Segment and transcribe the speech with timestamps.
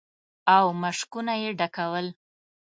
[0.55, 2.07] او مشکونه يې ډکول.